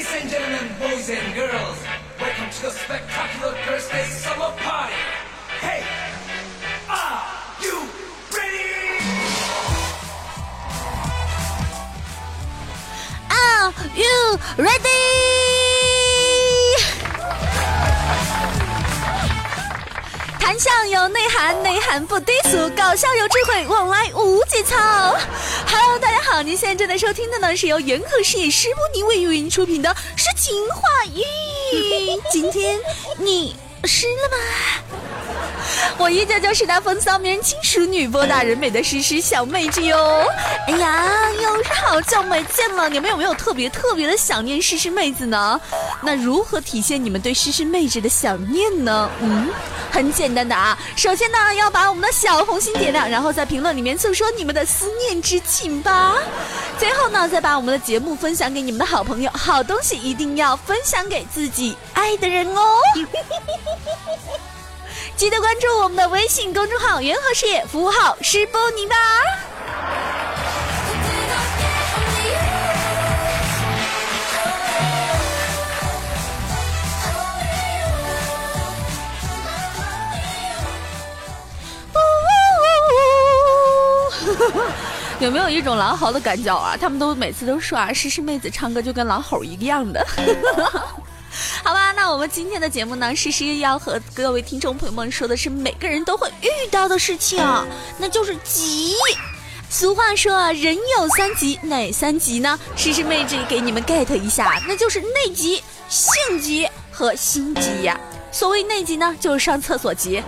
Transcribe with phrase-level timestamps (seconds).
[0.00, 1.76] Ladies and gentlemen, boys and girls,
[2.18, 4.94] welcome to the spectacular Thursday summer party.
[5.60, 5.84] Hey,
[6.88, 7.20] are
[7.60, 7.84] you
[8.32, 8.96] ready?
[13.28, 14.88] Are you ready？
[20.40, 25.18] 谈笑有内涵，内涵不低俗，搞笑有智慧，往来无节操。
[26.42, 31.22] 您现在正在收听的呢是由元和事业师波尼为为您出品的《诗情画意》。
[32.32, 32.78] 今天
[33.18, 34.89] 你湿了吗？
[36.00, 40.26] 我依旧就是那风骚迷人、轻熟女、波大人美的诗诗小妹子哟。
[40.66, 45.60] 哎呀，又是好久没见了，你们有没有特别特别的想念诗诗妹子呢？
[46.02, 49.10] 那如何体现你们对诗诗妹子的想念呢？
[49.20, 49.50] 嗯，
[49.92, 56.14] 很简单的啊，首先呢要把我们的小红心点亮，然后在评论里面诉说你们的思念之情吧。
[56.78, 62.64] 最后呢，再把我们的节目分享给你们的好朋友，好东西一定要分享给自己爱的人哦。
[65.20, 68.96] 记得关注我们的微信公众号“元和事业”，服务号是波尼吧。
[85.20, 86.74] 有没有一种狼嚎的感觉啊？
[86.80, 90.02] 他们都每次都说啊，诗诗妹子唱歌就跟狼吼一样的。
[91.70, 97.38] 好吧，那我们今天的节目呢，诗诗要和各位听众朋友们说的是每个人都会遇到的事情，
[97.96, 98.96] 那就是急。
[99.68, 102.58] 俗话说啊，人有三急，哪三急呢？
[102.74, 107.96] 诗诗妹子给你们 get 一下，那就是内急、性急和心急呀。
[108.32, 110.20] 所谓内急呢，就是上厕所急；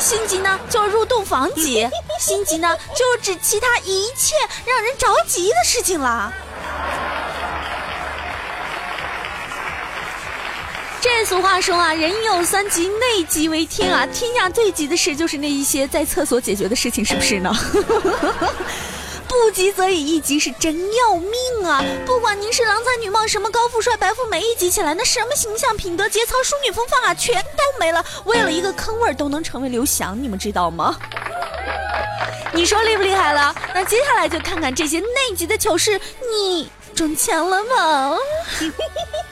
[0.00, 1.88] 心急呢，就是入洞房急；
[2.20, 4.34] 心急呢，就是指其他一切
[4.66, 6.32] 让人着急的事情啦。
[11.18, 14.06] 这俗话说啊，人有三急，内急为天啊！
[14.14, 17.52] 天下最急的事就是那一些在厕所解决的事情，是不是呢？
[19.26, 21.32] 不急则已，一急是真要命
[21.68, 21.84] 啊！
[22.06, 28.04] 不管您是郎才女貌，什么高富帅、白富美，一急起来，那什么形象、品德、节操、淑女风范啊，全都没了。
[28.24, 30.96] 为了一个坑味儿，都能成为刘翔，你们知道吗？
[32.52, 33.52] 你说厉不厉害了？
[33.74, 36.00] 那接下来就看看这些内急的糗事，
[36.32, 38.16] 你中枪了吗？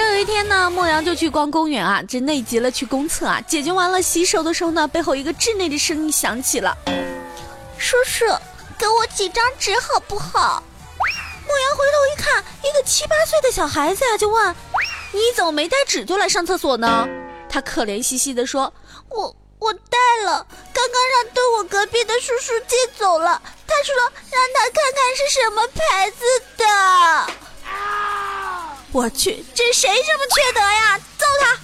[0.00, 6.74] 这有一天呢，莫阳就去逛公园啊，这内急了去公厕啊，解决完了洗手的时候呢，背后一个稚嫩的声音响起了
[7.76, 8.24] ：“叔叔，
[8.78, 10.62] 给我几张纸好不好？”
[11.46, 14.56] 莫阳回头一看，一个七八岁的小孩子呀，就问
[15.12, 17.06] ：“你怎么没带纸就来上厕所呢？”
[17.50, 18.72] 他可怜兮兮地说
[19.10, 23.94] ：“我我带了，刚刚让蹲我隔壁的叔叔借走了，他说
[24.30, 26.24] 让他看看是什么牌子
[26.56, 26.64] 的。”
[28.92, 30.98] 我去，这谁这么缺德呀？
[31.16, 31.56] 揍他！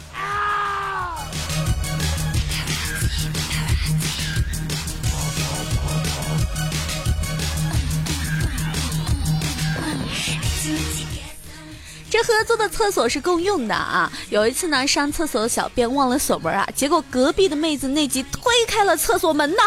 [12.09, 14.11] 这合租的厕所是共用的啊。
[14.31, 19.63] 有一次呢，上厕所的小便忘了锁门啊，结果隔壁的妹子内急推开了厕所门呢。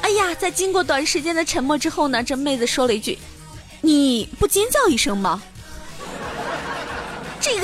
[0.00, 3.18] 哎呀，在经过短时间的沉默之后呢，这妹子说了一句
[3.82, 5.42] ：“你不尖叫一声吗？”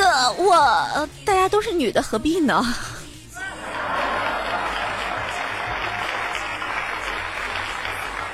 [0.01, 2.65] 这我，大家都是女的，何必呢？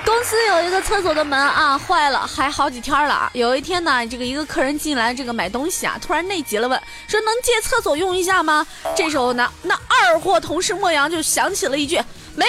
[0.05, 3.29] 公司有一个厕所的门啊坏了，还好几天了。
[3.33, 8.65] 有一天呢，这个一个客人进来这个买东西啊，突然内急了，问说能借厕所用一下吗？
[8.95, 12.01] 这时候呢，那二货同事莫阳就想起了一句
[12.37, 12.47] 没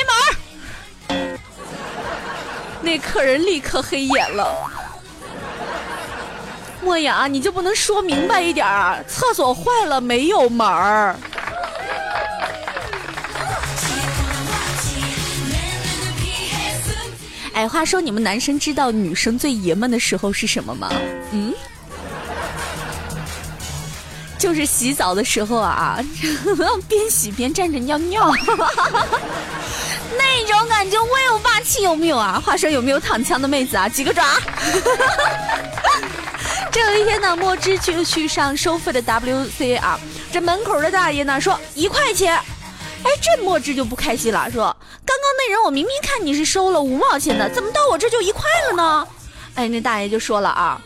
[1.09, 1.39] 门儿，
[2.85, 4.71] 那客人立刻黑眼了。
[6.87, 9.03] 莫雅，你就不能说明白一点儿？
[9.09, 11.13] 厕所坏了没有门儿？
[17.53, 20.89] 哎，话说你们男生知道女生最爷们的时候是什么吗？
[21.31, 21.53] 嗯，
[24.39, 25.99] 就是洗澡的时候啊，
[26.87, 28.31] 边洗边站着尿尿，
[30.17, 32.41] 那种感觉威武霸气有没有啊？
[32.45, 33.89] 话说有没有躺枪的妹子啊？
[33.89, 34.23] 举个爪。
[36.77, 39.99] 这有一天呢，墨汁就去上收费的 WC 啊，
[40.31, 44.65] 这门口的大爷呢说一块钱，哎，这墨汁就不开心了，说
[45.03, 49.07] 刚刚那人我明明看你是收了五毛钱的，怎么到我这就一块了呢？
[49.55, 50.79] 哎，那大爷就说了啊，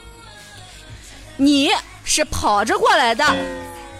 [1.35, 1.69] 你
[2.05, 3.25] 是跑着过来的，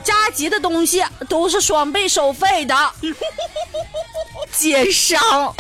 [0.02, 2.74] 加急的东西都是双倍收费的，
[4.50, 5.54] 奸商。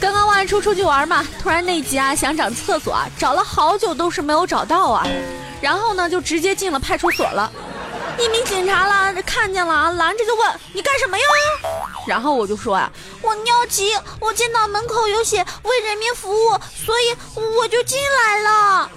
[0.00, 5.06] 刚刚外出出去玩嘛，突然那急啊，想找厕所啊，找了好久都是没有找到啊，
[5.60, 7.50] 然后呢就直接进了派出所了。
[8.18, 11.24] 一名警察啦，看见了啊，拦着就问你干什么呀？
[12.06, 17.16] 然后我就说呀，我尿急，我见到门口有写为人民服务，所以
[17.56, 18.90] 我就进来了。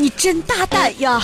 [0.00, 1.20] 你真大胆呀！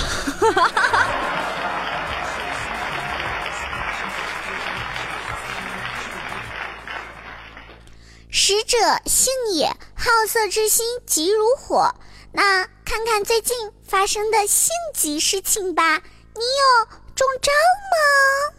[8.28, 8.76] 使者
[9.06, 11.94] 性也，好色之心急如火。
[12.32, 16.02] 那看看最近发生的性急事情吧，
[16.34, 17.52] 你有中招
[17.92, 18.54] 吗？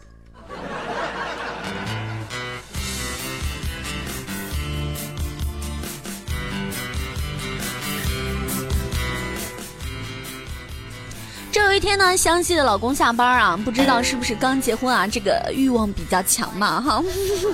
[11.76, 17.04] 一天呢，湘西的老公下班啊，不知道是不是刚结婚啊，这个欲望比较强嘛哈，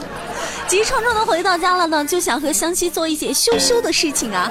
[0.69, 4.49] 急冲冲的回到家了呢，就想和湘西做一些羞羞的事情啊，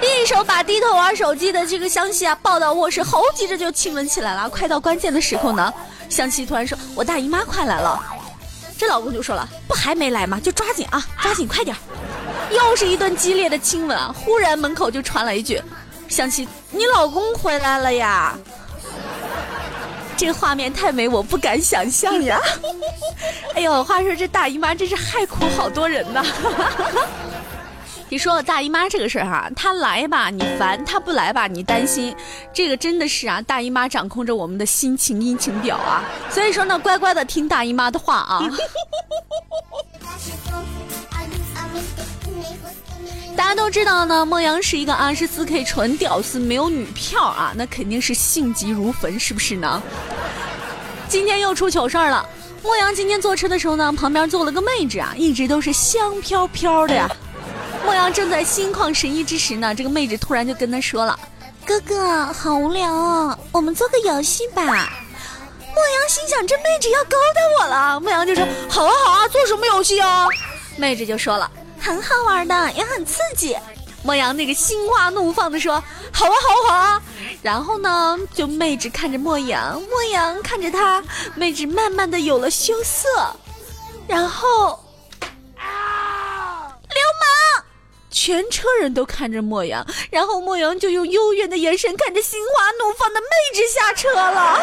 [0.00, 4.48] 一手把低头玩手机的这个湘西啊抱到卧室，猴急着就亲吻起来了。
[4.48, 5.70] 快到关键的时候呢，
[6.08, 8.02] 湘西突然说：“我大姨妈快来了。”
[8.78, 10.40] 这老公就说了：“不还没来吗？
[10.42, 11.76] 就抓紧啊，抓紧快点。”
[12.56, 14.14] 又是一顿激烈的亲吻啊！
[14.18, 15.62] 忽然门口就传来一句
[16.08, 18.34] ：“湘西，你老公回来了呀。”
[20.20, 22.38] 这个画面太美，我不敢想象呀！
[23.56, 26.22] 哎呦，话说这大姨妈真是害苦好多人呐。
[28.10, 32.14] 你说我大姨妈这个事儿哈，她来吧你烦，她不来吧你担心，
[32.52, 36.04] 这个真的是啊，大姨妈掌控着我们的心情阴晴表啊。
[36.28, 38.42] 所以说呢，乖乖的听大姨妈的话啊。
[43.36, 49.82] 大家都知道呢，莫阳是一个二十四 K 纯屌丝，没有女票啊，那肯定是性急如焚，是不是呢？
[51.08, 52.24] 今天又出糗事儿了。
[52.62, 57.08] 莫阳今天坐车的时候呢，旁边坐了个妹纸啊，一直都是香飘飘的呀。
[57.84, 61.18] 莫阳正在心旷神怡之时呢，这个妹纸突然就跟他说了
[61.64, 68.00] ：“哥哥，好无聊哦，我们做个游戏吧。”莫阳心想，这妹纸要勾搭我了。
[68.00, 70.26] 莫阳就说：“好啊好啊，做什么游戏啊？”
[70.76, 71.50] 妹纸就说了。
[71.80, 73.56] 很好玩的，也很刺激。
[74.02, 75.74] 莫阳那个心花怒放的说
[76.12, 77.02] ：“好啊，好啊，好啊！”
[77.42, 81.02] 然后呢，就妹纸看着莫阳，莫阳看着他，
[81.34, 83.08] 妹纸慢慢的有了羞涩。
[84.06, 84.82] 然后，
[85.58, 86.72] 啊！
[86.88, 87.64] 流氓！
[88.10, 94.60] 全车人都看着莫阳，然后莫阳就用幽怨的眼神看着心花怒放的妹纸下车了。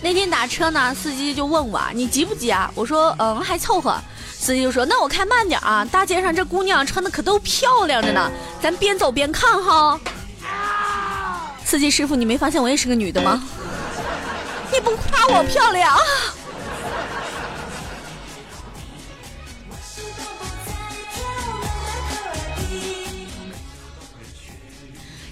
[0.00, 3.96] 那天打车呢，司机就问我：“你急不急啊？”我说：“嗯，还凑合。”
[4.32, 8.30] 司机就说：“那我开慢点啊，大街上这姑娘穿的可都漂亮着呢，
[8.62, 9.98] 咱边走边看哈。”
[11.64, 13.42] 司机师傅，你没发现我也是个女的吗？
[14.72, 15.96] 你不夸我漂亮？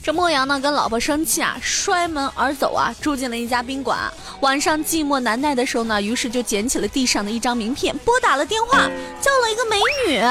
[0.07, 3.99] 这莫阳呢，跟老婆生气啊，摔门而走啊，住进了一家宾馆。
[4.39, 8.89] 晚上寂寞难耐的时候呢，于是就捡起了地上的一张名片，拨打了电话，
[9.21, 10.23] 叫了一个美女。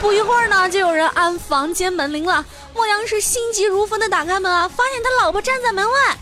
[0.00, 2.44] 不一会儿呢，就有人按房间门铃了。
[2.76, 6.16] 莫阳是心急如焚的打开门啊，发现他老婆站在门外。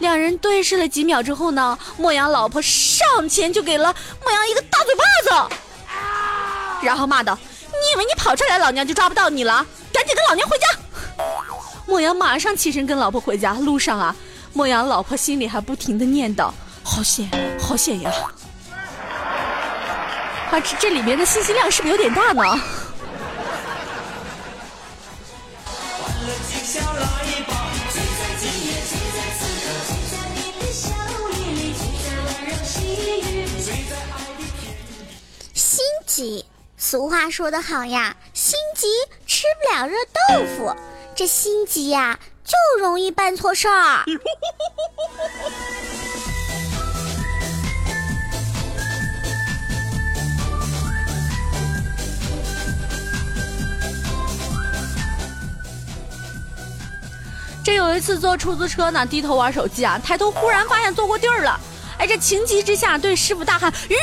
[0.00, 5.56] 两人对视了几秒之后呢，莫阳老婆上前就给了莫阳一个大嘴巴子，
[6.82, 9.66] 然后骂道：“你以为你跑这来，老娘就抓不到你了？
[9.90, 10.66] 赶紧跟老娘回家！”
[11.86, 14.14] 莫阳马上起身跟老婆回家，路上啊。
[14.52, 16.50] 莫阳老婆心里还不停的念叨
[16.82, 17.28] ：“好险，
[17.60, 18.10] 好险呀！”
[20.50, 22.60] 啊，这这里面的信息量是不是有点大呢？
[35.52, 36.44] 心急，
[36.76, 38.86] 俗话说得好呀，心急
[39.26, 40.72] 吃不了热豆腐。
[41.14, 42.18] 这心急呀。
[42.44, 44.04] 就容易办错事儿。
[57.64, 61.58] 这有一次坐出租车呢，低头玩手机啊，抬头忽然发现坐过地儿了。
[61.96, 63.94] 哎，这情急之下对师傅大喊：“鱼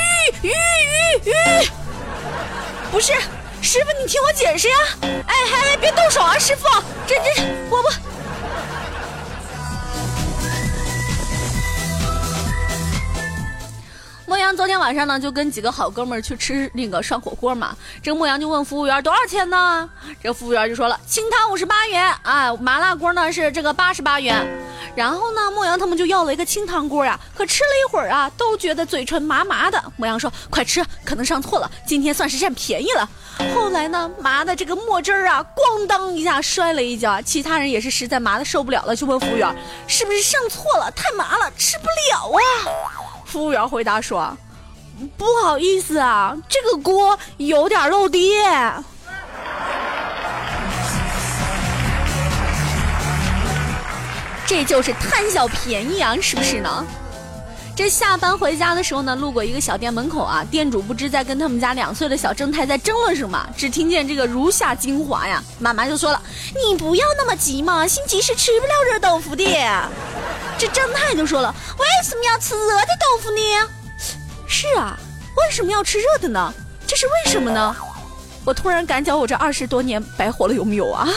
[0.41, 1.33] 鱼鱼鱼！”
[2.91, 3.13] 不是，
[3.61, 4.75] 师傅你听我解释呀！
[5.01, 6.63] 哎哎哎，别动手啊，师傅，
[7.05, 8.10] 这这我不。
[14.55, 17.75] 昨天晚上呢，就跟几个好哥们儿去吃那个涮火锅嘛。
[18.03, 19.89] 这莫阳就问服务员多少钱呢？
[20.21, 24.45] 这服务员就说了，清汤五十八元啊，麻辣锅呢是这个八十八元。
[24.93, 27.17] 然后呢，莫阳他们就要了一个清汤锅呀。
[27.35, 29.81] 可吃了一会儿啊，都觉得嘴唇麻麻的。
[29.95, 33.09] 莫阳说，快吃，可能上错了，今天算是占便宜了。
[33.55, 37.21] 后来呢，麻的这个墨汁儿啊，咣当一下摔了一跤。
[37.21, 39.55] 其他人也是实在麻的受不了了，就问服务员，
[39.87, 40.91] 是不是上错了？
[40.91, 43.00] 太麻了，吃不了啊。
[43.31, 44.37] 服务员回答说
[45.17, 48.83] ：“不好意思啊，这个锅有点漏电。”
[54.45, 56.85] 这就是贪小便宜啊，是不是呢？
[57.73, 66.21] 这下班回家的时候呢，路过一个小店门口啊，店主不知在跟他们家两岁的小正太在争论什么，只听见这个如下精华呀，妈妈就说了
[66.67, 69.45] ：“你不要那么急嘛，心急是吃不了热豆腐的。”
[70.61, 73.41] 这正太就说了：“为什么要吃热的豆腐呢？”
[74.47, 74.95] 是啊，
[75.35, 76.53] 为什么要吃热的呢？
[76.85, 77.75] 这是为什么呢？
[78.45, 81.09] 我突然感觉我这二十多年白活了，有没有啊？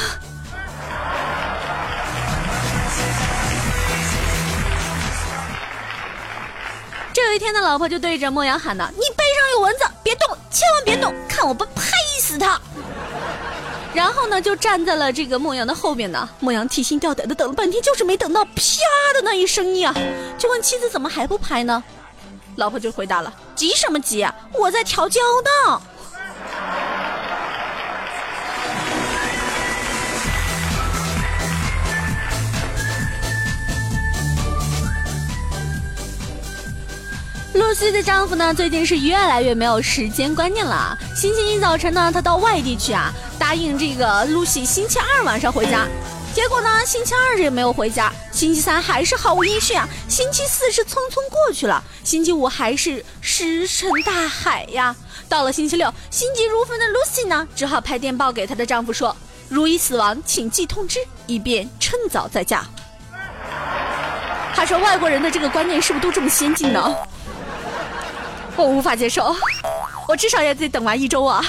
[7.13, 11.83] 这有一天呢，老婆就对着莫阳喊道：“你背上有蚊子，别动，千万别动，看我不拍
[12.19, 12.59] 死他！”
[13.95, 16.29] 然后呢，就站在了这个莫阳的后边呢。
[16.41, 18.53] 莫阳提心吊胆的等了半天，就是没等到啪
[19.15, 19.95] 的那一声音啊，
[20.37, 21.83] 就问妻子怎么还不拍呢？
[22.57, 25.21] 老婆就回答了：“急什么急啊，我在调焦
[25.67, 25.81] 呢。”
[37.55, 40.99] 露西的丈夫呢，最近是越来越没有时间观念了。
[41.15, 45.87] 星期一早晨呢，他到外地去啊，答应这个露西星期二晚上回家。
[46.35, 49.89] 结果呢，星期二也没有回家，星期三还是毫无音讯啊。
[50.09, 54.95] 星期四是匆匆过去了，星期五还是石沉大海呀。
[55.29, 59.17] 到了星期六，心急如焚的露西呢，只好拍电报给她的丈夫说
[59.49, 62.67] ：“如已死亡，请寄通知，以便趁早再嫁。”
[64.57, 66.95] 他说：“外国人的这个观念是不是都这么先进呢？”
[68.57, 69.35] 我无法接受，
[70.09, 71.45] 我至少也得等完一周啊。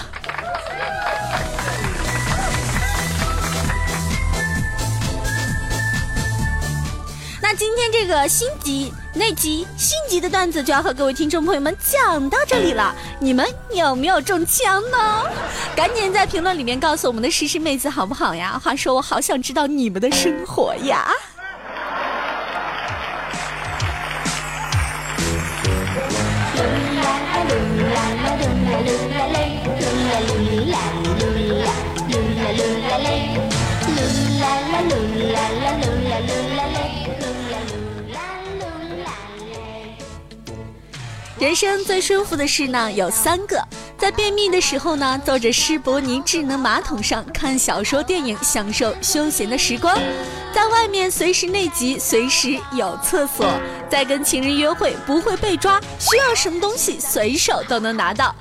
[7.58, 15.24] 今天这个心急那集心急的段子就要和各位听众朋友们讲到这里了，你们有没有中枪呢？
[15.74, 18.60] 赶紧在评论里面告诉我们的诗诗妹子好不好呀？
[18.62, 21.08] 话说我好想知道你们的生活呀。
[41.38, 43.62] 人生最舒服的事呢有三个，
[43.98, 49.94] 在便秘的时候呢，坐着施伯尼智能马桶上看小说、电影，享受休闲的时光；
[50.54, 53.46] 在外面随时内急，随时有厕所；
[53.90, 58.34] 在跟情人约会不会被抓，需要什么东西随手都能拿到。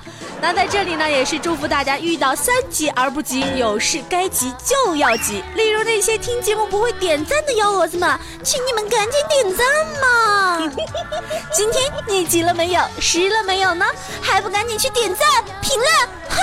[0.45, 5.43] 那在这里呢，也是祝福大家遇到三急而不急，有事该急就要急。
[5.55, 9.65] 例如那些听节目不会点赞的幺蛾子们，请你们赶紧点赞
[9.99, 10.71] 嘛！
[11.51, 12.83] 今天你急了没有？
[12.99, 13.87] 湿了没有呢？
[14.21, 15.27] 还不赶紧去点赞
[15.63, 15.89] 评论？
[16.29, 16.37] 哼！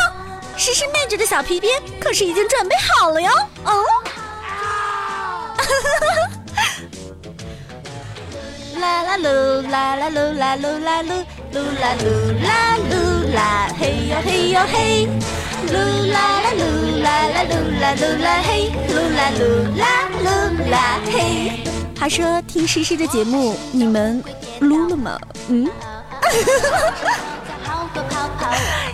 [0.57, 3.31] 诗诗妹纸的小皮鞭可是已经准备好了哟。
[3.63, 3.85] 哦。
[8.81, 11.25] 啦啦噜啦啦噜啦噜啦噜噜
[11.59, 15.07] 啦噜啦噜啦嘿哟嘿哟嘿，
[15.69, 15.77] 噜
[16.11, 16.63] 啦啦噜
[17.03, 19.41] 啦啦噜啦噜啦嘿，噜啦噜
[19.79, 20.27] 啦噜
[20.71, 20.75] 啦
[21.07, 21.13] 嘿。
[21.95, 24.23] 他说听诗诗的节目，你们
[24.61, 25.19] 撸了吗？
[25.49, 25.69] 嗯。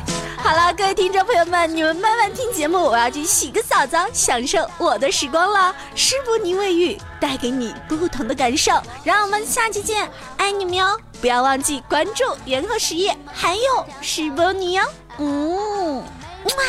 [0.48, 5.76] 好了，各位听众朋友们，你们慢慢听节目，我要去洗个澡澡，享受我的时光了。
[5.94, 8.72] 施伯尼卫浴带给你不同的感受，
[9.04, 10.98] 让我们下期见，爱你们哟！
[11.20, 14.82] 不要忘记关注元和实业，还有施伯尼哟。
[15.18, 16.64] 嗯，哇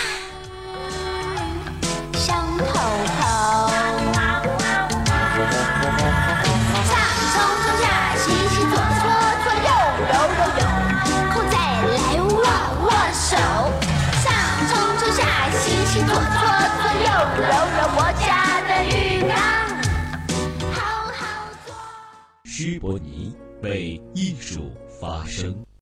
[22.61, 25.55] 施伯尼为艺术发声。